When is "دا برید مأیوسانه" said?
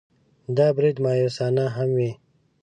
0.57-1.65